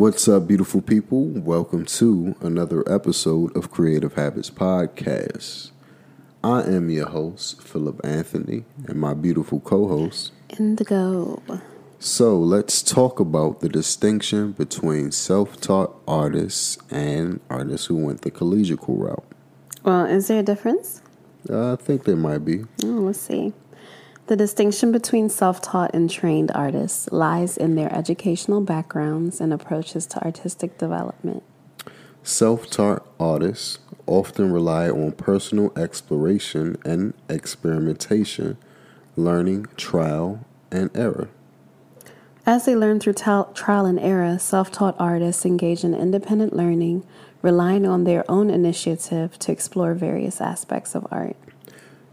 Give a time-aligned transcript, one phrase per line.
[0.00, 1.26] What's up, beautiful people?
[1.26, 5.72] Welcome to another episode of Creative Habits Podcast.
[6.42, 11.42] I am your host, Philip Anthony, and my beautiful co host, Indigo.
[11.98, 18.30] So, let's talk about the distinction between self taught artists and artists who went the
[18.30, 19.30] collegial route.
[19.84, 21.02] Well, is there a difference?
[21.46, 22.64] Uh, I think there might be.
[22.84, 23.52] Oh, let's see.
[24.30, 30.06] The distinction between self taught and trained artists lies in their educational backgrounds and approaches
[30.06, 31.42] to artistic development.
[32.22, 38.56] Self taught artists often rely on personal exploration and experimentation,
[39.16, 41.28] learning, trial, and error.
[42.46, 47.04] As they learn through trial and error, self taught artists engage in independent learning,
[47.42, 51.36] relying on their own initiative to explore various aspects of art.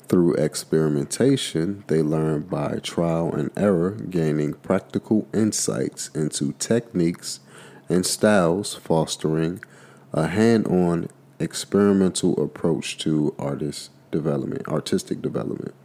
[0.09, 7.41] Through experimentation, they learn by trial and error, gaining practical insights into techniques
[7.89, 9.61] and styles, fostering
[10.13, 15.75] a hand on experimental approach to artist development, artistic development.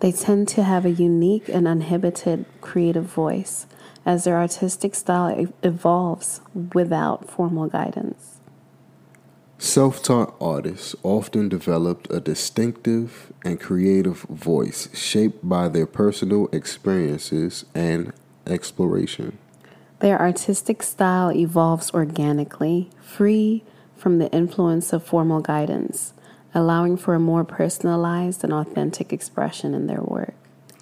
[0.00, 3.66] They tend to have a unique and uninhibited creative voice
[4.04, 6.40] as their artistic style evolves
[6.74, 8.29] without formal guidance.
[9.60, 17.66] Self taught artists often developed a distinctive and creative voice shaped by their personal experiences
[17.74, 18.14] and
[18.46, 19.36] exploration.
[19.98, 23.62] Their artistic style evolves organically, free
[23.98, 26.14] from the influence of formal guidance,
[26.54, 30.34] allowing for a more personalized and authentic expression in their work.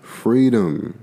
[0.02, 1.00] Freedom.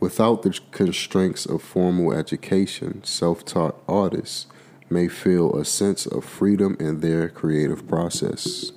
[0.00, 4.46] Without the constraints of formal education, self taught artists
[4.88, 8.72] may feel a sense of freedom in their creative process.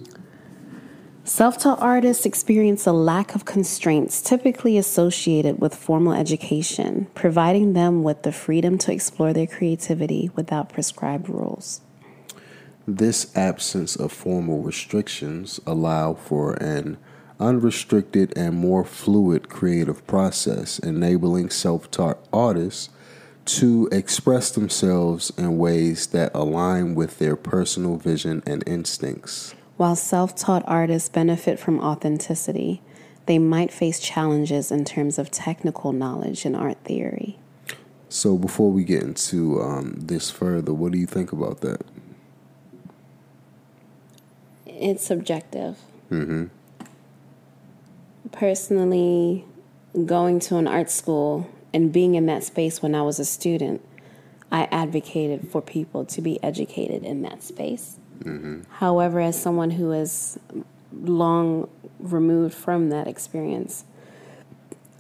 [1.24, 8.02] Self taught artists experience a lack of constraints typically associated with formal education, providing them
[8.02, 11.82] with the freedom to explore their creativity without prescribed rules.
[12.88, 16.98] This absence of formal restrictions allow for an
[17.40, 22.90] unrestricted and more fluid creative process, enabling self-taught artists
[23.58, 29.56] to express themselves in ways that align with their personal vision and instincts.
[29.76, 32.82] While self taught artists benefit from authenticity,
[33.26, 37.40] they might face challenges in terms of technical knowledge and art theory.
[38.08, 41.82] So, before we get into um, this further, what do you think about that?
[44.68, 45.78] It's subjective.
[46.12, 46.46] Mm-hmm.
[48.32, 49.46] Personally,
[50.06, 53.82] going to an art school and being in that space when I was a student,
[54.52, 57.98] I advocated for people to be educated in that space.
[58.24, 58.62] Mm-hmm.
[58.74, 60.40] However, as someone who is
[60.92, 61.70] long
[62.00, 63.86] removed from that experience,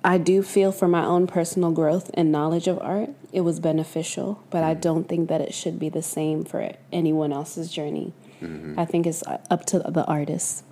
[0.03, 4.41] I do feel for my own personal growth and knowledge of art, it was beneficial,
[4.49, 8.13] but I don't think that it should be the same for anyone else's journey.
[8.41, 8.79] Mm-hmm.
[8.79, 10.63] I think it's up to the artist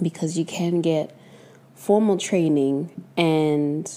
[0.00, 1.16] because you can get
[1.74, 3.90] formal training and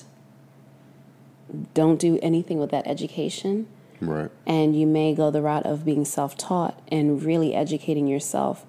[1.73, 3.67] don't do anything with that education.
[3.99, 4.29] Right.
[4.45, 8.65] And you may go the route of being self taught and really educating yourself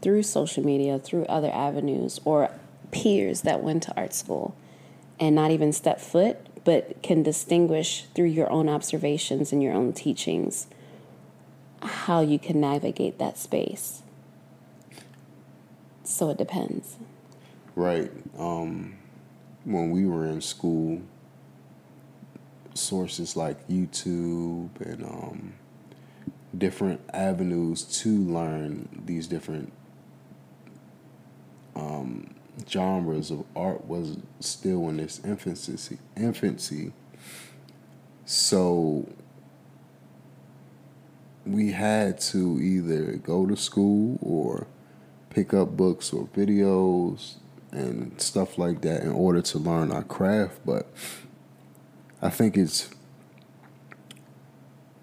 [0.00, 2.50] through social media, through other avenues, or
[2.90, 4.56] peers that went to art school
[5.18, 9.92] and not even step foot, but can distinguish through your own observations and your own
[9.92, 10.66] teachings
[11.82, 14.02] how you can navigate that space.
[16.02, 16.96] So it depends.
[17.76, 18.10] Right.
[18.38, 18.96] Um,
[19.64, 21.02] when we were in school,
[22.74, 25.54] sources like YouTube and um,
[26.56, 29.72] different avenues to learn these different
[31.76, 32.34] um,
[32.68, 35.98] genres of art was still in its infancy.
[36.16, 36.92] Infancy.
[38.24, 39.08] So
[41.44, 44.66] we had to either go to school or
[45.30, 47.34] pick up books or videos
[47.70, 50.88] and stuff like that in order to learn our craft, but
[52.24, 52.88] I think it's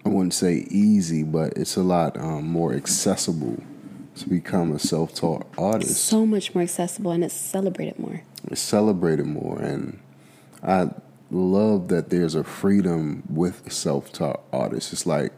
[0.04, 3.62] I wouldn't say easy, but it's a lot um, more accessible
[4.16, 6.04] to become a self-taught artist.
[6.04, 8.22] So much more accessible, and it's celebrated more.
[8.48, 10.00] It's celebrated more, and
[10.64, 10.90] I
[11.30, 14.92] love that there's a freedom with self-taught artists.
[14.92, 15.32] It's like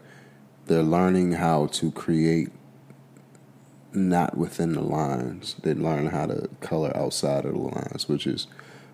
[0.65, 2.49] they're learning how to create
[3.93, 5.55] not within the lines.
[5.61, 8.47] They learn how to color outside of the lines, which is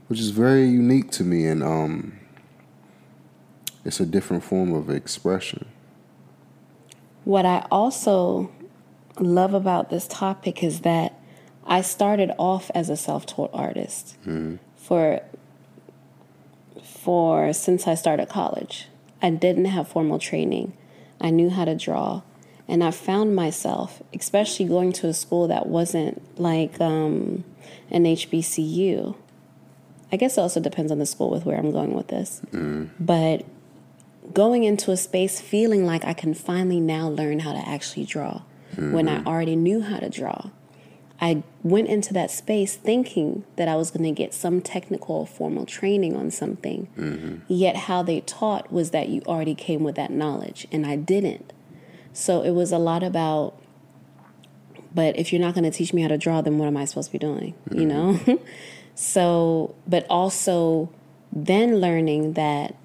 [0.10, 2.21] which is very unique to me and um
[3.84, 5.66] it's a different form of expression.
[7.24, 8.52] What I also
[9.20, 11.20] love about this topic is that
[11.66, 14.56] I started off as a self-taught artist mm-hmm.
[14.76, 15.22] for
[16.84, 18.88] for since I started college.
[19.22, 20.74] I didn't have formal training.
[21.20, 22.24] I knew how to draw.
[22.68, 27.44] And I found myself, especially going to a school that wasn't like um,
[27.90, 29.16] an HBCU.
[30.12, 32.42] I guess it also depends on the school with where I'm going with this.
[32.52, 32.90] Mm.
[33.00, 33.46] But
[34.34, 38.42] going into a space feeling like I can finally now learn how to actually draw
[38.74, 38.94] mm-hmm.
[38.94, 39.28] when I mm-hmm.
[39.28, 40.50] already knew how to draw.
[41.20, 45.68] I went into that space thinking that I was going to get some technical formal
[45.68, 46.88] training on something.
[46.98, 47.36] Mm-hmm.
[47.48, 51.54] Yet, how they taught was that you already came with that knowledge, and I didn't.
[52.12, 53.56] So, it was a lot about,
[54.96, 56.86] but if you're not going to teach me how to draw, then what am I
[56.86, 57.54] supposed to be doing?
[57.70, 57.80] Mm-hmm.
[57.80, 58.40] You know?
[58.96, 60.90] so, but also
[61.32, 62.76] then learning that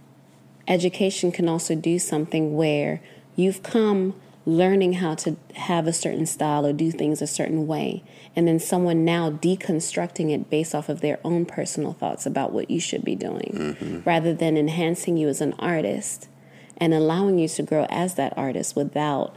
[0.69, 3.01] education can also do something where
[3.35, 4.15] you've come
[4.47, 8.03] learning how to have a certain style or do things a certain way,
[8.37, 12.71] and then someone now deconstructing it based off of their own personal thoughts about what
[12.71, 14.01] you should be doing, mm-hmm.
[14.09, 16.29] rather than enhancing you as an artist
[16.77, 19.35] and allowing you to grow as that artist without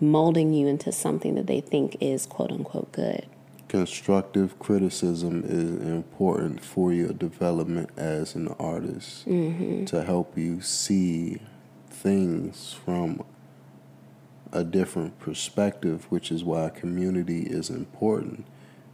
[0.00, 3.24] molding you into something that they think is quote unquote good.
[3.72, 9.86] Constructive criticism is important for your development as an artist mm-hmm.
[9.86, 11.38] to help you see
[11.88, 13.24] things from
[14.52, 18.44] a different perspective, which is why community is important.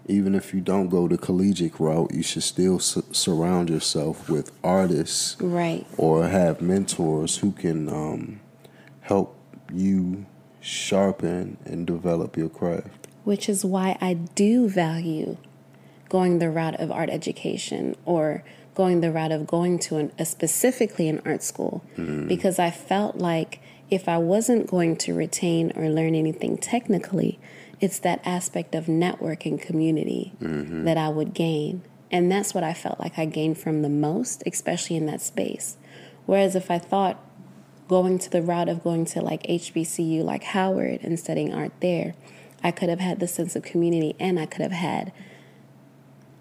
[0.06, 4.52] Even if you don't go the collegiate route, you should still su- surround yourself with
[4.62, 5.84] artists, right?
[5.96, 8.40] Or have mentors who can um,
[9.00, 9.36] help
[9.72, 10.26] you
[10.60, 12.97] sharpen and develop your craft.
[13.28, 15.36] Which is why I do value
[16.08, 18.42] going the route of art education or
[18.74, 22.26] going the route of going to an, a specifically an art school mm.
[22.26, 23.60] because I felt like
[23.90, 27.38] if I wasn't going to retain or learn anything technically,
[27.82, 30.84] it's that aspect of network and community mm-hmm.
[30.84, 31.82] that I would gain.
[32.10, 35.76] And that's what I felt like I gained from the most, especially in that space.
[36.24, 37.22] Whereas if I thought
[37.88, 42.14] going to the route of going to like HBCU, like Howard, and studying art there,
[42.62, 45.12] I could have had the sense of community and I could have had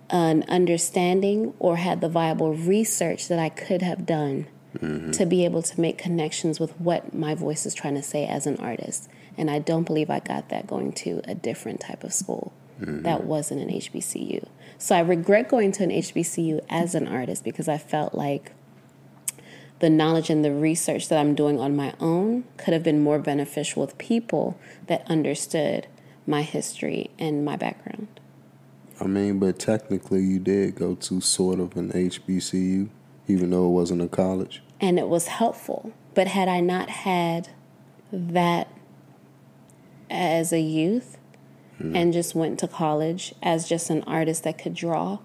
[0.09, 5.11] an understanding or had the viable research that I could have done mm-hmm.
[5.11, 8.47] to be able to make connections with what my voice is trying to say as
[8.47, 9.09] an artist.
[9.37, 13.03] And I don't believe I got that going to a different type of school mm-hmm.
[13.03, 14.47] that wasn't an HBCU.
[14.77, 18.51] So I regret going to an HBCU as an artist because I felt like
[19.79, 23.19] the knowledge and the research that I'm doing on my own could have been more
[23.19, 25.87] beneficial with people that understood
[26.27, 28.07] my history and my background.
[28.99, 32.89] I mean, but technically, you did go to sort of an HBCU,
[33.27, 35.91] even though it wasn't a college and it was helpful.
[36.13, 37.49] But had I not had
[38.11, 38.67] that
[40.09, 41.17] as a youth
[41.79, 41.95] mm.
[41.95, 45.19] and just went to college as just an artist that could draw,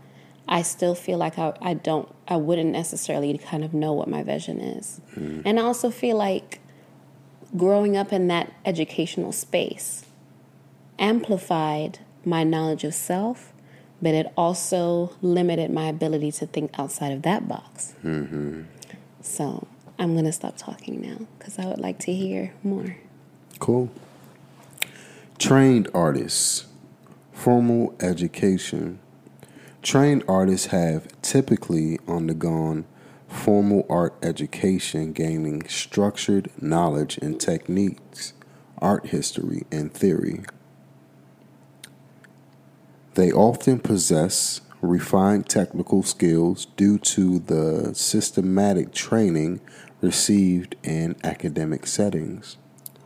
[0.48, 4.22] I still feel like I, I don't, I wouldn't necessarily kind of know what my
[4.22, 5.00] vision is.
[5.14, 5.42] Mm.
[5.44, 6.60] And I also feel like
[7.56, 10.04] growing up in that educational space
[10.98, 13.52] amplified my knowledge of self,
[14.00, 17.94] but it also limited my ability to think outside of that box.
[18.04, 18.62] Mm-hmm.
[19.20, 19.66] So
[19.98, 22.96] I'm going to stop talking now because I would like to hear more.
[23.58, 23.90] Cool.
[25.38, 26.66] Trained artists,
[27.32, 28.98] formal education.
[29.82, 32.84] Trained artists have typically undergone
[33.28, 38.34] formal art education, gaining structured knowledge and techniques,
[38.78, 40.44] art history, and theory.
[43.14, 49.60] They often possess refined technical skills due to the systematic training
[50.00, 52.56] received in academic settings.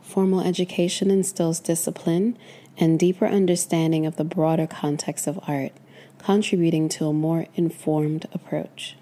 [0.01, 2.37] Formal education instills discipline
[2.77, 5.73] and deeper understanding of the broader context of art,
[6.17, 8.95] contributing to a more informed approach.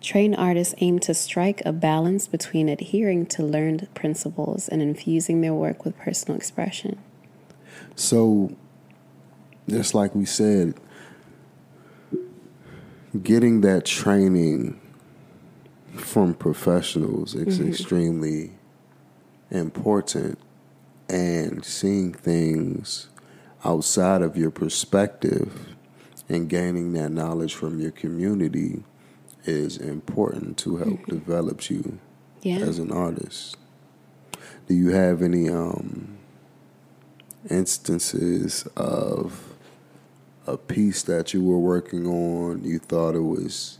[0.00, 5.52] Trained artists aim to strike a balance between adhering to learned principles and infusing their
[5.52, 6.98] work with personal expression.
[7.94, 8.56] So,
[9.70, 10.74] just like we said,
[13.22, 14.80] getting that training
[15.94, 17.68] from professionals is mm-hmm.
[17.68, 18.52] extremely
[19.50, 20.38] important
[21.08, 23.08] and seeing things
[23.64, 25.76] outside of your perspective
[26.28, 28.82] and gaining that knowledge from your community
[29.44, 31.12] is important to help mm-hmm.
[31.12, 31.98] develop you
[32.42, 32.56] yeah.
[32.56, 33.56] as an artist.
[34.68, 36.18] Do you have any um,
[37.48, 39.50] instances of
[40.50, 43.78] a piece that you were working on, you thought it was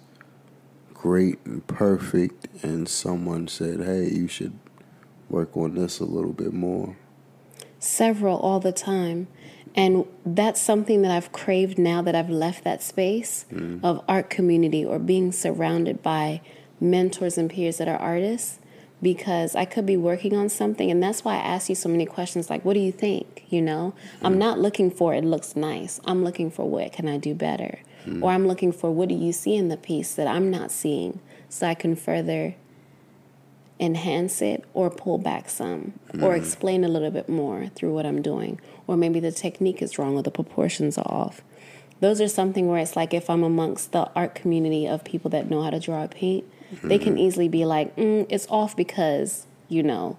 [0.94, 4.52] great and perfect, and someone said, hey, you should
[5.28, 6.96] work on this a little bit more?
[7.78, 9.26] Several all the time.
[9.74, 13.80] And that's something that I've craved now that I've left that space mm.
[13.84, 16.40] of art community or being surrounded by
[16.80, 18.59] mentors and peers that are artists
[19.02, 20.90] because I could be working on something.
[20.90, 23.44] And that's why I ask you so many questions like, what do you think?
[23.48, 24.26] You know, mm.
[24.26, 26.00] I'm not looking for it looks nice.
[26.04, 27.80] I'm looking for what can I do better?
[28.04, 28.22] Mm.
[28.22, 31.20] Or I'm looking for what do you see in the piece that I'm not seeing
[31.48, 32.54] so I can further
[33.78, 36.22] enhance it or pull back some mm.
[36.22, 38.60] or explain a little bit more through what I'm doing.
[38.86, 41.40] Or maybe the technique is wrong or the proportions are off.
[42.00, 45.48] Those are something where it's like if I'm amongst the art community of people that
[45.48, 46.88] know how to draw or paint, mm-hmm.
[46.88, 50.16] they can easily be like, mm, it's off because, you know,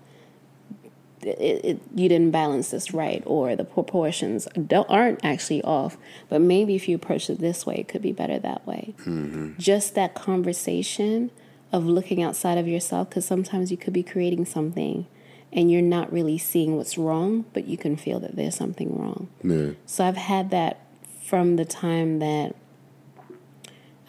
[1.21, 4.47] it, it, you didn't balance this right or the proportions
[4.89, 5.95] aren't actually off
[6.29, 9.51] but maybe if you approach it this way it could be better that way mm-hmm.
[9.59, 11.29] just that conversation
[11.71, 15.05] of looking outside of yourself because sometimes you could be creating something
[15.53, 19.29] and you're not really seeing what's wrong, but you can feel that there's something wrong.
[19.43, 19.71] Yeah.
[19.85, 20.79] So I've had that
[21.23, 22.55] from the time that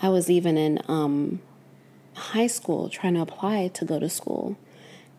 [0.01, 1.41] I was even in um,
[2.15, 4.57] high school trying to apply to go to school.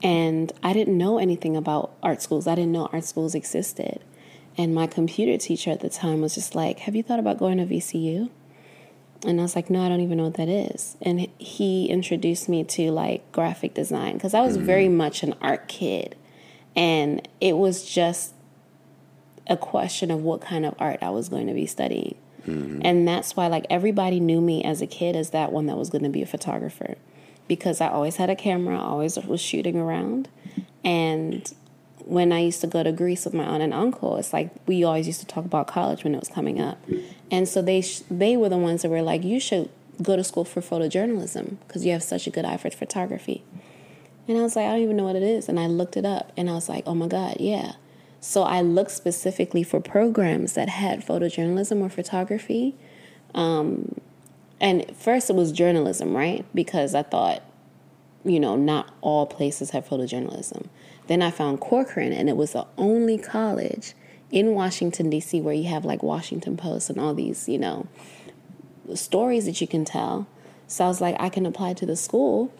[0.01, 2.47] And I didn't know anything about art schools.
[2.47, 4.01] I didn't know art schools existed.
[4.57, 7.57] And my computer teacher at the time was just like, Have you thought about going
[7.57, 8.29] to VCU?
[9.25, 10.97] And I was like, no, I don't even know what that is.
[11.01, 14.65] And he introduced me to like graphic design because I was mm-hmm.
[14.65, 16.15] very much an art kid.
[16.75, 18.33] And it was just
[19.47, 22.15] a question of what kind of art I was going to be studying.
[22.47, 22.81] Mm-hmm.
[22.83, 25.89] And that's why, like, everybody knew me as a kid as that one that was
[25.89, 26.95] going to be a photographer
[27.47, 30.29] because I always had a camera, I always was shooting around.
[30.83, 31.51] And
[32.05, 34.83] when I used to go to Greece with my aunt and uncle, it's like we
[34.83, 36.77] always used to talk about college when it was coming up,
[37.31, 39.69] and so they sh- they were the ones that were like, "You should
[40.01, 43.43] go to school for photojournalism because you have such a good eye for photography."
[44.27, 46.05] And I was like, "I don't even know what it is," and I looked it
[46.05, 47.73] up, and I was like, "Oh my god, yeah!"
[48.23, 52.73] So I looked specifically for programs that had photojournalism or photography,
[53.35, 53.99] um,
[54.61, 56.45] and first it was journalism, right?
[56.55, 57.43] Because I thought,
[58.23, 60.67] you know, not all places have photojournalism.
[61.07, 63.93] Then I found Corcoran, and it was the only college
[64.31, 67.87] in Washington, D.C., where you have like Washington Post and all these, you know,
[68.95, 70.27] stories that you can tell.
[70.67, 72.53] So I was like, I can apply to the school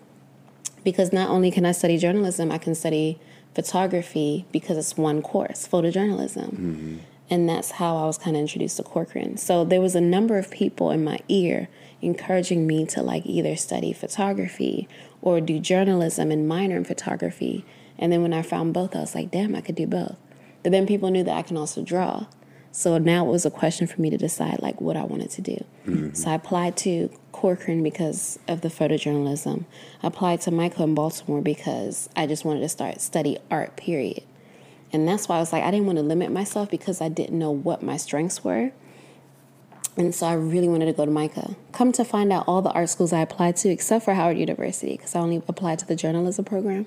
[0.84, 3.18] because not only can I study journalism, I can study
[3.56, 6.50] photography because it's one course, photojournalism.
[6.50, 6.98] Mm-hmm.
[7.30, 9.38] And that's how I was kind of introduced to Corcoran.
[9.38, 11.70] So there was a number of people in my ear
[12.02, 14.88] encouraging me to like either study photography
[15.22, 17.66] or do journalism and minor in photography
[17.98, 20.18] and then when I found both, I was like, damn, I could do both.
[20.62, 22.26] But then people knew that I can also draw.
[22.72, 25.42] So now it was a question for me to decide like what I wanted to
[25.42, 25.64] do.
[25.86, 26.14] Mm-hmm.
[26.14, 27.10] So I applied to
[27.44, 29.66] Corcoran because of the photojournalism.
[30.02, 34.24] I applied to MICA in Baltimore because I just wanted to start study art, period.
[34.94, 37.38] And that's why I was like, I didn't want to limit myself because I didn't
[37.38, 38.72] know what my strengths were.
[39.98, 41.58] And so I really wanted to go to MICA.
[41.74, 44.96] Come to find out, all the art schools I applied to, except for Howard University,
[44.96, 46.86] because I only applied to the journalism program,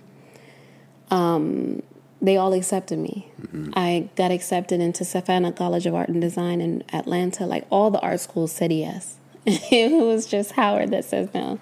[1.10, 1.82] um,
[2.22, 3.30] they all accepted me.
[3.42, 3.72] Mm-hmm.
[3.76, 7.44] I got accepted into Savannah College of Art and Design in Atlanta.
[7.44, 9.18] Like all the art schools said yes.
[9.70, 11.60] it was just Howard that says no.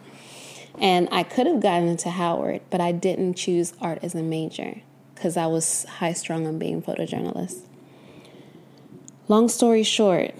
[0.81, 4.81] And I could have gotten into Howard, but I didn't choose art as a major
[5.15, 7.61] because I was high strung on being photojournalist.
[9.29, 10.35] Long story short,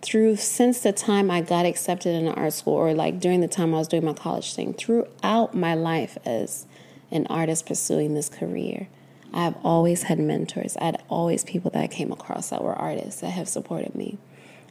[0.00, 3.74] through since the time I got accepted in art school, or like during the time
[3.74, 6.66] I was doing my college thing, throughout my life as
[7.10, 8.88] an artist pursuing this career.
[9.34, 10.76] I have always had mentors.
[10.78, 14.16] I had always people that I came across that were artists that have supported me.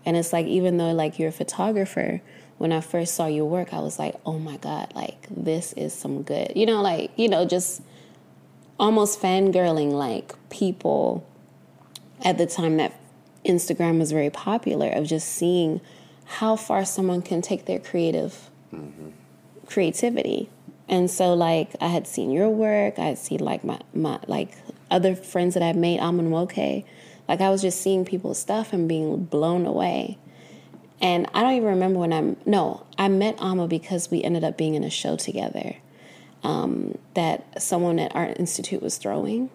[0.05, 2.21] And it's like even though like you're a photographer,
[2.57, 5.93] when I first saw your work, I was like, "Oh my god, like this is
[5.93, 7.81] some good." You know, like, you know, just
[8.79, 11.25] almost fangirling like people
[12.23, 12.97] at the time that
[13.45, 15.81] Instagram was very popular of just seeing
[16.25, 19.09] how far someone can take their creative mm-hmm.
[19.65, 20.49] creativity
[20.87, 24.51] and so like I had seen your work, I had seen like my, my like
[24.91, 26.83] other friends that I've made, Amun Woke.
[27.27, 30.17] Like I was just seeing people's stuff and being blown away.
[31.01, 34.57] And I don't even remember when I'm no, I met Amma because we ended up
[34.57, 35.75] being in a show together
[36.43, 39.49] um, that someone at Art Institute was throwing.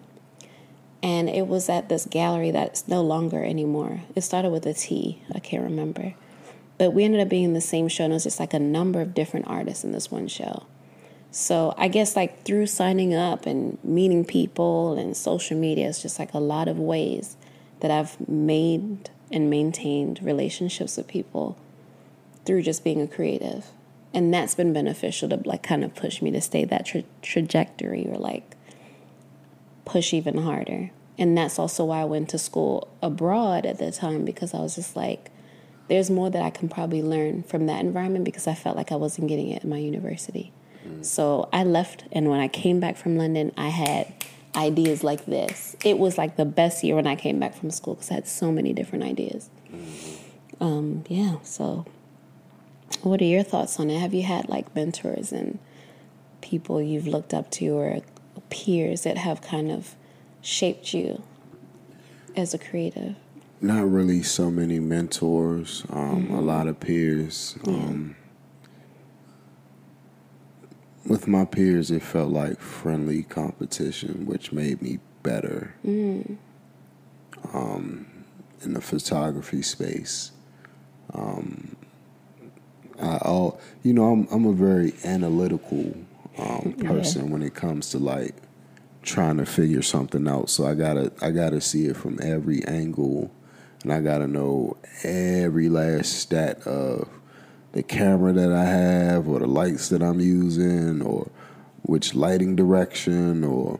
[1.03, 4.01] And it was at this gallery that's no longer anymore.
[4.15, 6.13] It started with a T, I can't remember.
[6.77, 8.59] But we ended up being in the same show, and it was just like a
[8.59, 10.65] number of different artists in this one show.
[11.31, 16.19] So I guess like through signing up and meeting people and social media, it's just
[16.19, 17.35] like a lot of ways
[17.81, 21.57] that I've made and maintained relationships with people
[22.45, 23.67] through just being a creative.
[24.13, 28.07] And that's been beneficial to like kind of push me to stay that tra- trajectory
[28.07, 28.55] or like
[29.85, 30.91] push even harder.
[31.17, 34.75] And that's also why I went to school abroad at the time because I was
[34.75, 35.29] just like,
[35.87, 38.95] there's more that I can probably learn from that environment because I felt like I
[38.95, 40.51] wasn't getting it in my university.
[40.87, 41.05] Mm.
[41.05, 44.13] So I left, and when I came back from London, I had
[44.55, 45.75] ideas like this.
[45.83, 48.27] It was like the best year when I came back from school because I had
[48.27, 49.49] so many different ideas.
[49.73, 50.63] Mm-hmm.
[50.63, 51.85] Um, yeah, so
[53.01, 53.99] what are your thoughts on it?
[53.99, 55.59] Have you had like mentors and
[56.41, 57.99] people you've looked up to or
[58.49, 59.95] peers that have kind of
[60.41, 61.23] shaped you
[62.35, 63.15] as a creative?
[63.61, 66.35] not really so many mentors, um, mm-hmm.
[66.35, 67.57] a lot of peers.
[67.67, 68.15] Um,
[71.05, 76.37] with my peers, it felt like friendly competition, which made me better mm.
[77.53, 78.05] um,
[78.61, 80.31] in the photography space.
[81.13, 81.75] Um,
[83.01, 85.95] I all you know, I'm I'm a very analytical
[86.37, 87.31] um, person yeah.
[87.31, 88.35] when it comes to like
[89.01, 90.49] trying to figure something out.
[90.49, 93.31] So I gotta I gotta see it from every angle
[93.83, 97.09] and I gotta know every last stat of
[97.73, 101.29] the camera that I have, or the lights that I'm using, or
[101.83, 103.79] which lighting direction, or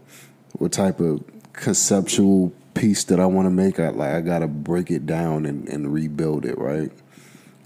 [0.53, 3.79] what type of conceptual piece that I want to make.
[3.79, 6.91] I like I gotta break it down and, and rebuild it, right?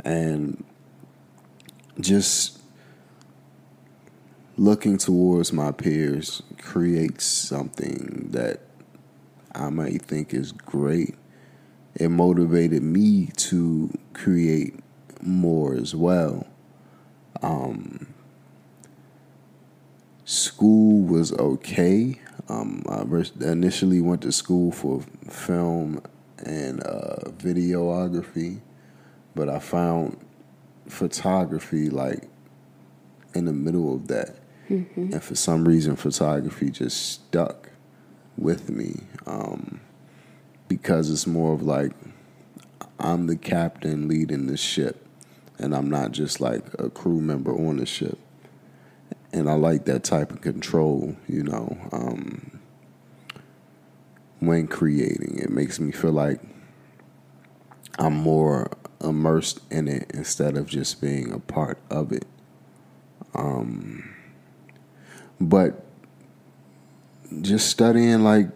[0.03, 0.63] And
[1.99, 2.59] just
[4.57, 8.61] looking towards my peers creates something that
[9.53, 11.15] I might think is great
[11.95, 14.75] it motivated me to create
[15.21, 16.47] more as well.
[17.41, 18.07] Um,
[20.25, 22.19] school was okay.
[22.47, 23.03] Um, I
[23.43, 26.01] initially went to school for film
[26.43, 28.59] and uh, videography,
[29.35, 30.17] but I found
[30.87, 32.29] photography like
[33.33, 34.35] in the middle of that.
[34.69, 35.13] Mm-hmm.
[35.13, 37.69] And for some reason, photography just stuck
[38.37, 39.01] with me.
[39.25, 39.81] Um,
[40.67, 41.91] because it's more of like
[42.99, 45.04] I'm the captain leading the ship,
[45.57, 48.17] and I'm not just like a crew member on the ship.
[49.31, 51.77] And I like that type of control, you know.
[51.91, 52.59] Um,
[54.39, 56.39] when creating, it makes me feel like
[57.97, 62.25] I'm more immersed in it instead of just being a part of it.
[63.33, 64.15] Um,
[65.39, 65.85] but
[67.41, 68.47] just studying like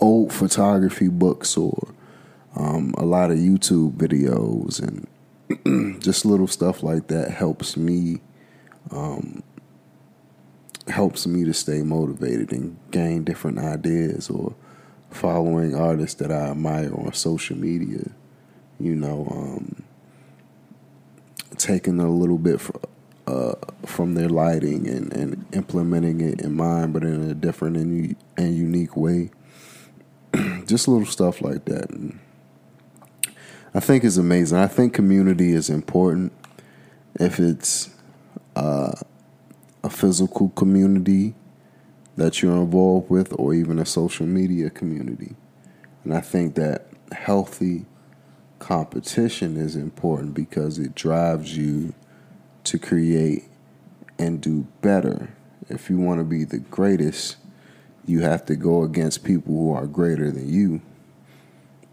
[0.00, 1.94] old photography books or
[2.54, 5.06] um, a lot of YouTube videos and
[6.00, 8.20] just little stuff like that helps me
[8.90, 9.42] um,
[10.88, 14.54] helps me to stay motivated and gain different ideas or
[15.10, 18.10] following artists that I admire on social media.
[18.78, 19.84] You know, um,
[21.56, 22.80] taking a little bit for,
[23.26, 23.54] uh,
[23.84, 28.56] from their lighting and, and implementing it in mine, but in a different and, and
[28.56, 29.30] unique way.
[30.66, 31.90] just little stuff like that.
[31.90, 32.18] And
[33.76, 34.56] I think is amazing.
[34.56, 36.32] I think community is important.
[37.20, 37.90] If it's
[38.56, 38.92] uh,
[39.84, 41.34] a physical community
[42.16, 45.36] that you're involved with, or even a social media community,
[46.04, 47.84] and I think that healthy
[48.60, 51.92] competition is important because it drives you
[52.64, 53.44] to create
[54.18, 55.34] and do better.
[55.68, 57.36] If you want to be the greatest,
[58.06, 60.80] you have to go against people who are greater than you.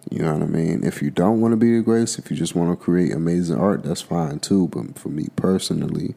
[0.09, 0.83] You know what I mean?
[0.83, 3.57] If you don't want to be the greatest, if you just want to create amazing
[3.57, 4.67] art, that's fine too.
[4.67, 6.15] But for me personally,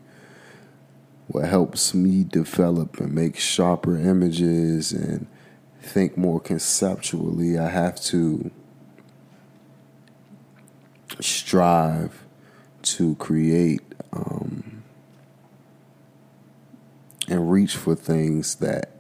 [1.29, 5.27] what helps me develop and make sharper images and
[5.81, 8.51] think more conceptually, I have to
[11.21, 12.25] strive
[12.83, 14.83] to create um,
[17.29, 18.93] and reach for things that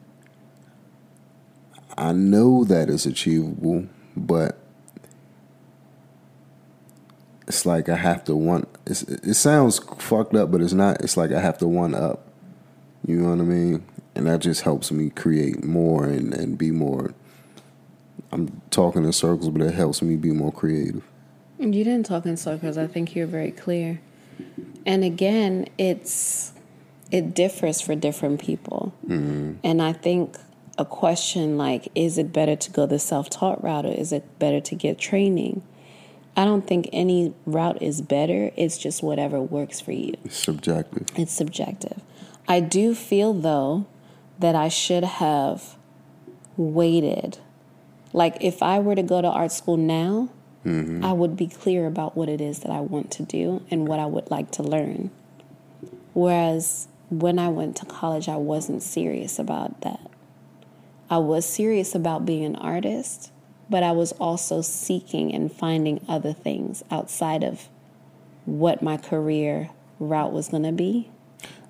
[1.98, 4.58] I know that is achievable, but
[7.46, 8.66] it's like I have to one.
[8.86, 11.00] it sounds fucked up, but it's not.
[11.00, 12.26] It's like I have to one up.
[13.06, 13.84] You know what I mean?
[14.14, 17.14] And that just helps me create more and, and be more.
[18.32, 21.04] I'm talking in circles, but it helps me be more creative.
[21.58, 22.76] You didn't talk in circles.
[22.76, 24.00] I think you're very clear.
[24.84, 26.52] And again, it's
[27.10, 28.92] it differs for different people.
[29.06, 29.54] Mm-hmm.
[29.62, 30.36] And I think
[30.78, 34.38] a question like, is it better to go the self taught route or is it
[34.38, 35.62] better to get training?
[36.36, 38.50] I don't think any route is better.
[38.56, 40.14] It's just whatever works for you.
[40.24, 41.06] It's subjective.
[41.16, 42.02] It's subjective.
[42.46, 43.86] I do feel though
[44.38, 45.76] that I should have
[46.56, 47.38] waited.
[48.12, 50.28] Like if I were to go to art school now,
[50.64, 51.04] mm-hmm.
[51.04, 53.98] I would be clear about what it is that I want to do and what
[53.98, 55.10] I would like to learn.
[56.12, 60.10] Whereas when I went to college, I wasn't serious about that.
[61.08, 63.30] I was serious about being an artist,
[63.68, 67.68] but I was also seeking and finding other things outside of
[68.44, 71.10] what my career route was going to be.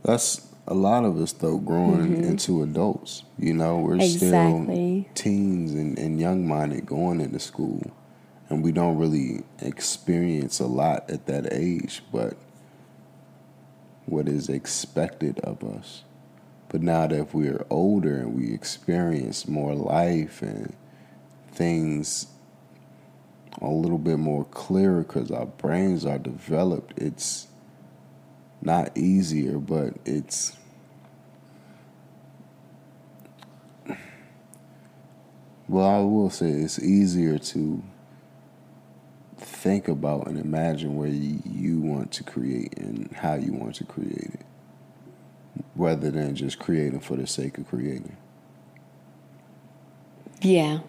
[0.03, 2.25] That's a lot of us though growing mm-hmm.
[2.25, 3.23] into adults.
[3.39, 5.09] You know, we're Exactly.
[5.15, 7.83] still teens and, and young minded going into school.
[8.49, 12.37] And we don't really experience a lot at that age, but
[14.07, 16.05] what is expected of us.
[16.69, 20.75] But now that we're older and we experience more life and
[21.57, 22.27] things
[23.61, 27.49] a little bit more clearer because our brains are developed, it's
[28.63, 30.57] not easier, but it's
[35.69, 37.83] well, I will say it's easier to
[39.37, 44.35] think about and imagine where you, want to create and how you want to create
[44.35, 44.47] it,
[45.77, 48.17] rather than just creating for the sake of creating.
[50.43, 50.81] Yeah.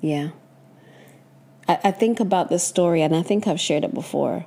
[0.00, 0.30] Yeah.
[1.68, 4.46] I, I think about this story, and I think I've shared it before,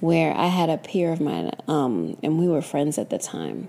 [0.00, 3.68] where I had a peer of mine, um, and we were friends at the time.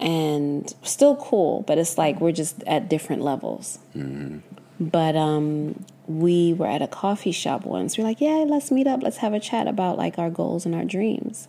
[0.00, 3.80] And still cool, but it's like we're just at different levels.
[4.80, 7.98] But um, we were at a coffee shop once.
[7.98, 9.02] We are like, yeah, let's meet up.
[9.02, 11.48] Let's have a chat about like our goals and our dreams.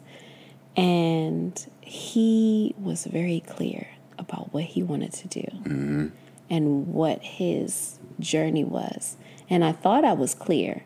[0.76, 6.12] And he was very clear about what he wanted to do
[6.50, 9.18] and what his journey was.
[9.50, 10.84] And I thought I was clear,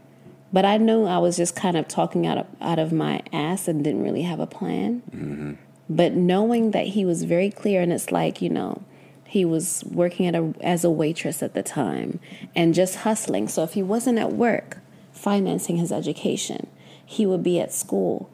[0.52, 3.68] but I knew I was just kind of talking out of, out of my ass
[3.68, 5.02] and didn't really have a plan.
[5.12, 5.54] Mm-hmm.
[5.90, 8.84] But knowing that he was very clear, and it's like, you know,
[9.28, 12.20] he was working at a, as a waitress at the time
[12.56, 13.48] and just hustling.
[13.48, 14.78] So if he wasn't at work
[15.12, 16.68] financing his education,
[17.06, 18.30] he would be at school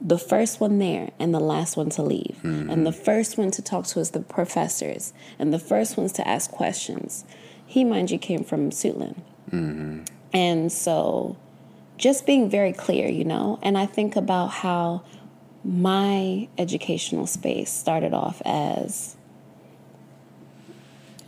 [0.00, 2.38] the first one there and the last one to leave.
[2.42, 2.70] Mm-hmm.
[2.70, 6.26] And the first one to talk to is the professors and the first ones to
[6.26, 7.24] ask questions.
[7.70, 9.20] He, mind you, came from Suitland.
[10.32, 11.36] And so
[11.98, 15.04] just being very clear, you know, and I think about how
[15.62, 19.16] my educational space started off as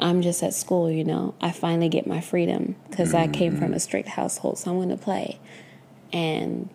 [0.00, 1.36] I'm just at school, you know.
[1.40, 3.78] I finally get my freedom because I came from a mm-hmm.
[3.78, 5.38] strict household, so I'm going to play.
[6.12, 6.68] And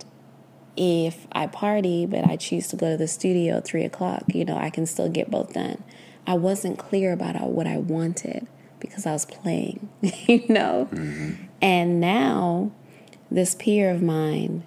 [0.77, 4.45] if I party, but I choose to go to the studio at three o'clock, you
[4.45, 5.83] know, I can still get both done.
[6.25, 8.47] I wasn't clear about uh, what I wanted
[8.97, 10.89] because I was playing, you know.
[10.91, 11.43] Mm-hmm.
[11.61, 12.71] And now,
[13.29, 14.63] this peer of mine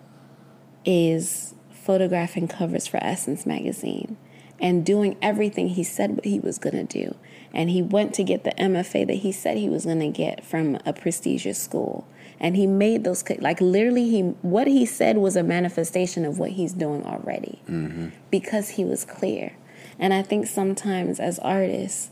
[0.85, 4.17] is photographing covers for Essence magazine
[4.61, 7.17] and doing everything he said what he was going to do.
[7.53, 10.45] And he went to get the MFA that he said he was going to get
[10.45, 12.07] from a prestigious school.
[12.39, 16.51] And he made those like literally he what he said was a manifestation of what
[16.53, 18.11] he's doing already mm-hmm.
[18.31, 19.57] because he was clear.
[19.99, 22.11] And I think sometimes as artists,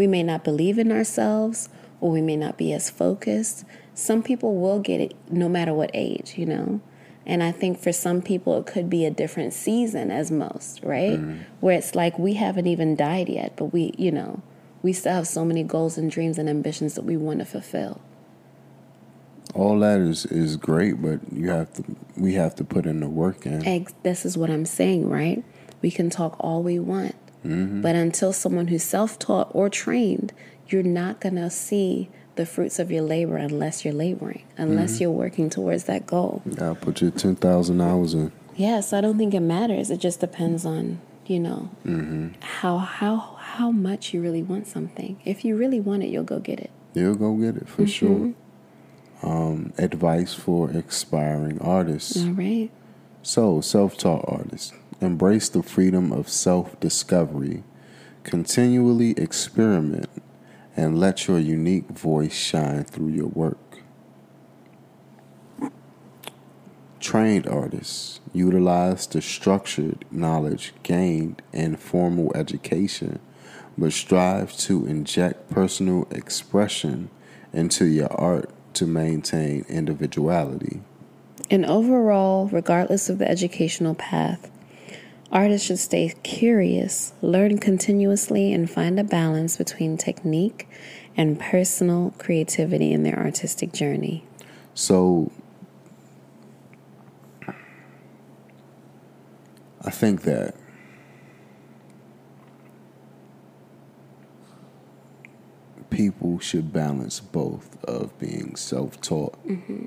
[0.00, 1.68] we may not believe in ourselves
[2.00, 3.66] or we may not be as focused.
[3.92, 6.80] Some people will get it no matter what age, you know.
[7.26, 11.18] And I think for some people, it could be a different season as most, right?
[11.18, 11.42] Mm-hmm.
[11.60, 14.42] Where it's like we haven't even died yet, but we, you know,
[14.80, 18.00] we still have so many goals and dreams and ambitions that we want to fulfill.
[19.54, 21.84] All that is, is great, but you have to
[22.16, 23.66] we have to put in the work in.
[23.66, 25.44] Ex- this is what I'm saying, right?
[25.82, 27.80] We can talk all we want, Mm-hmm.
[27.80, 30.34] but until someone who's self taught or trained,
[30.68, 35.02] you're not going to see the fruits of your labor unless you're laboring, unless mm-hmm.
[35.02, 36.42] you're working towards that goal.
[36.46, 38.32] You gotta put your ten thousand hours in.
[38.56, 39.90] Yes, I don't think it matters.
[39.90, 42.40] It just depends on, you know, mm-hmm.
[42.40, 45.20] how how how much you really want something.
[45.24, 46.70] If you really want it, you'll go get it.
[46.94, 48.32] You'll go get it for sure.
[49.22, 52.24] Um, advice for aspiring artists.
[52.24, 52.70] All right.
[53.22, 57.62] So, self taught artists, embrace the freedom of self discovery,
[58.22, 60.08] continually experiment,
[60.76, 63.58] and let your unique voice shine through your work.
[67.00, 73.18] Trained artists utilize the structured knowledge gained in formal education,
[73.78, 77.08] but strive to inject personal expression
[77.52, 80.82] into your art to maintain individuality.
[81.50, 84.50] And overall, regardless of the educational path,
[85.32, 90.68] Artists should stay curious, learn continuously, and find a balance between technique
[91.16, 94.24] and personal creativity in their artistic journey.
[94.74, 95.30] So,
[99.82, 100.54] I think that
[105.90, 109.84] people should balance both of being self taught mm-hmm.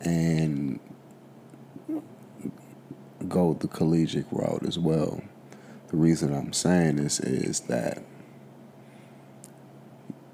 [0.00, 0.80] and
[3.26, 5.20] go the collegiate route as well.
[5.88, 8.02] The reason I'm saying this is that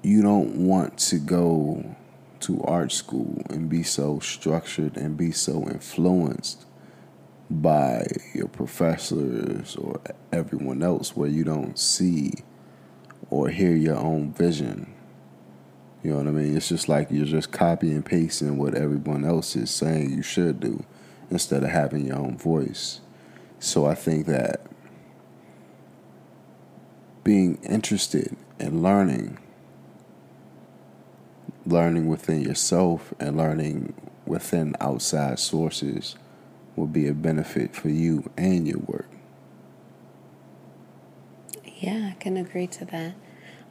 [0.01, 1.95] you don't want to go
[2.41, 6.65] to art school and be so structured and be so influenced
[7.49, 10.01] by your professors or
[10.31, 12.33] everyone else where you don't see
[13.29, 14.93] or hear your own vision.
[16.03, 16.57] You know what I mean?
[16.57, 20.59] It's just like you're just copy and pasting what everyone else is saying you should
[20.59, 20.83] do
[21.29, 23.01] instead of having your own voice.
[23.59, 24.61] So I think that
[27.23, 29.37] being interested in learning,
[31.65, 33.93] learning within yourself and learning
[34.25, 36.15] within outside sources
[36.75, 39.09] will be a benefit for you and your work.
[41.65, 43.15] Yeah, I can agree to that.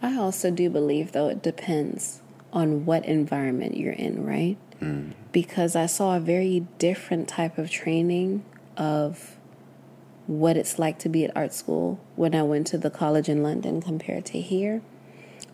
[0.01, 2.21] I also do believe, though, it depends
[2.53, 4.57] on what environment you're in, right?
[4.81, 5.13] Mm.
[5.33, 8.45] Because I saw a very different type of training
[8.77, 9.37] of
[10.27, 13.43] what it's like to be at art school when I went to the college in
[13.43, 14.83] London compared to here.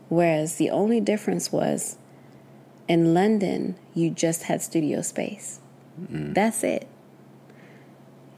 [0.08, 1.98] Whereas the only difference was
[2.86, 5.60] in London, you just had studio space.
[6.00, 6.34] Mm.
[6.34, 6.88] That's it.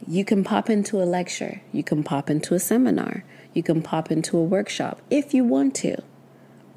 [0.07, 4.11] You can pop into a lecture, you can pop into a seminar, you can pop
[4.11, 6.01] into a workshop if you want to.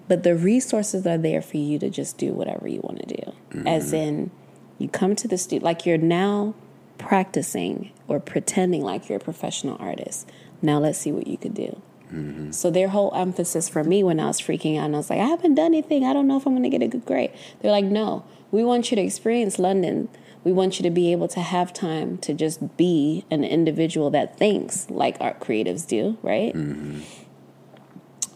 [0.06, 3.32] But the resources are there for you to just do whatever you want to do.
[3.66, 3.96] As mm-hmm.
[3.96, 4.30] in,
[4.78, 6.54] you come to the studio, like you're now
[6.98, 10.30] practicing or pretending like you're a professional artist.
[10.60, 11.80] Now let's see what you could do.
[12.12, 12.50] Mm-hmm.
[12.52, 15.20] So their whole emphasis for me when I was freaking out and I was like,
[15.20, 16.04] I haven't done anything.
[16.04, 17.32] I don't know if I'm going to get a good grade.
[17.60, 20.08] They're like, no, we want you to experience London.
[20.44, 24.36] We want you to be able to have time to just be an individual that
[24.36, 26.54] thinks like art creatives do, right?
[26.54, 27.00] Mm-hmm.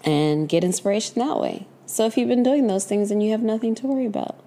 [0.08, 1.66] And get inspiration that way.
[1.84, 4.40] So if you've been doing those things, then you have nothing to worry about.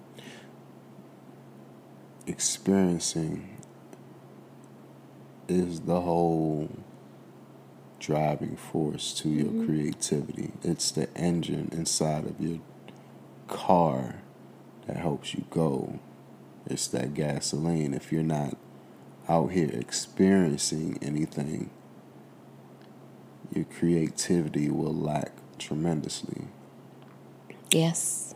[2.26, 3.58] Experiencing
[5.46, 6.68] is the whole
[8.00, 9.66] driving force to your mm-hmm.
[9.66, 10.50] creativity.
[10.64, 12.58] It's the engine inside of your
[13.46, 14.16] car
[14.88, 16.00] that helps you go.
[16.66, 17.94] It's that gasoline.
[17.94, 18.56] If you're not
[19.28, 21.70] out here experiencing anything,
[23.54, 26.42] your creativity will lack tremendously.
[27.70, 28.34] Yes.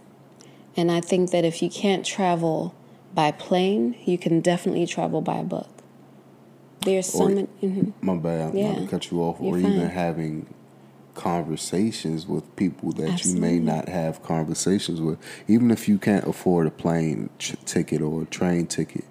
[0.77, 2.75] And I think that if you can't travel
[3.15, 5.69] by plane, you can definitely travel by book.
[6.85, 7.49] There's so Or- many.
[7.63, 7.93] mhm.
[8.01, 8.75] My bad, I'm Yeah.
[8.77, 9.91] to cut you off, or You're even fine.
[9.91, 10.47] having
[11.15, 13.49] conversations with people that Absolutely.
[13.57, 15.19] you may not have conversations with.
[15.49, 17.31] Even if you can't afford a plane
[17.65, 19.05] ticket or a train ticket,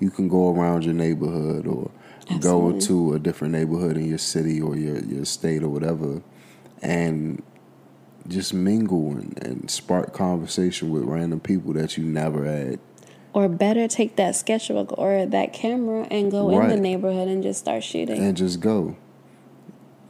[0.00, 1.90] you can go around your neighborhood or
[2.26, 2.74] go Absolutely.
[2.74, 6.22] into a different neighborhood in your city or your, your state or whatever
[6.82, 7.42] and
[8.28, 12.78] just mingle and, and spark conversation with random people that you never had.
[13.32, 17.58] Or better, take that sketchbook or that camera and go in the neighborhood and just
[17.58, 18.22] start shooting.
[18.22, 18.96] And just go.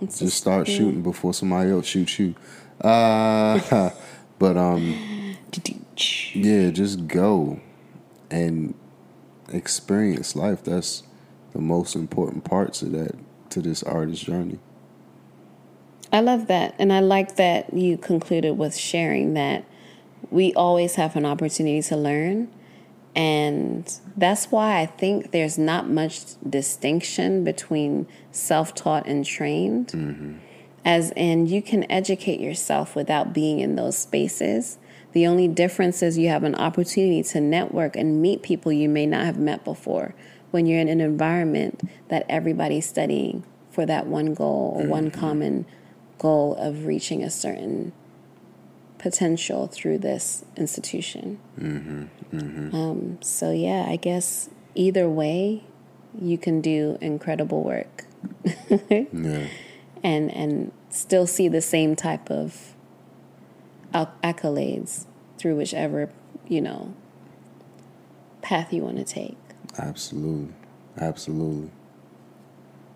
[0.01, 2.35] It's just start shooting before somebody else shoots you.
[2.81, 3.91] Uh,
[4.39, 5.37] but um,
[6.35, 7.61] yeah, just go
[8.31, 8.75] and
[9.51, 10.63] experience life.
[10.65, 11.05] That's
[11.53, 13.15] the most important parts of that
[13.51, 14.59] to this artist journey.
[16.15, 16.77] I love that.
[16.79, 19.65] And I like that you concluded with sharing that
[20.31, 22.53] we always have an opportunity to learn.
[23.17, 29.89] And that's why I think there's not much distinction between self taught and trained.
[29.89, 30.39] Mm-hmm.
[30.85, 34.79] As in, you can educate yourself without being in those spaces.
[35.15, 39.07] The only difference is you have an opportunity to network and meet people you may
[39.07, 40.15] not have met before
[40.53, 45.21] when you're in an environment that everybody's studying for that one goal or one mm-hmm.
[45.21, 45.67] common
[46.19, 47.93] goal of reaching a certain
[48.99, 51.39] potential through this institution.
[51.61, 55.65] Um, so, yeah, I guess either way,
[56.21, 58.05] you can do incredible work
[58.91, 59.49] Yeah,
[60.03, 62.75] and, and still see the same type of
[63.93, 65.07] accolades
[65.39, 66.11] through whichever,
[66.49, 66.95] you know,
[68.43, 69.37] path you want to take.
[69.79, 70.55] absolutely,
[70.99, 71.71] absolutely.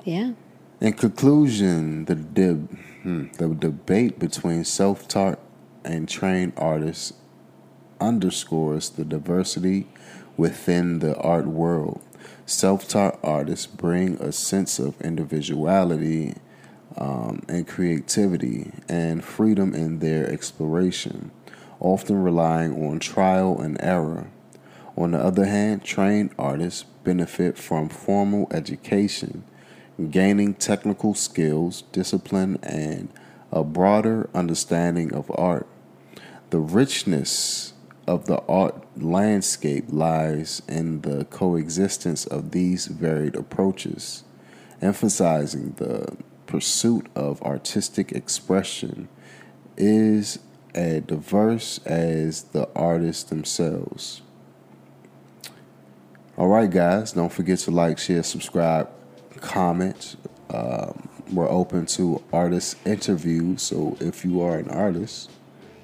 [0.04, 0.32] Yeah.
[0.80, 5.40] In conclusion, the deb- hmm, the debate between self-taught
[5.84, 7.14] and trained artists
[8.00, 9.88] underscores the diversity
[10.36, 12.00] within the art world.
[12.46, 16.36] Self-taught artists bring a sense of individuality
[16.96, 21.32] um, and creativity and freedom in their exploration,
[21.80, 24.30] often relying on trial and error.
[24.96, 29.42] On the other hand, trained artists benefit from formal education
[30.10, 33.08] gaining technical skills, discipline, and
[33.50, 35.66] a broader understanding of art.
[36.50, 37.72] The richness
[38.06, 44.24] of the art landscape lies in the coexistence of these varied approaches,
[44.80, 49.08] emphasizing the pursuit of artistic expression
[49.76, 50.38] is
[50.74, 54.22] as diverse as the artists themselves.
[56.36, 58.88] All right, guys, don't forget to like, share, subscribe,
[59.38, 60.16] comment.
[60.50, 65.30] Um, we're open to artist interviews, so if you are an artist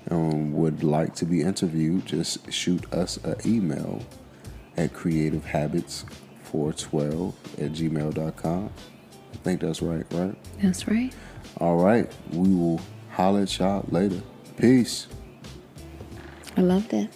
[0.06, 4.02] and would like to be interviewed, just shoot us an email
[4.76, 8.70] at creativehabits412 at gmail.com.
[9.32, 10.34] I think that's right, right?
[10.62, 11.12] That's right.
[11.58, 12.10] All right.
[12.32, 14.22] We will holler at y'all later.
[14.56, 15.06] Peace.
[16.56, 17.10] I loved it.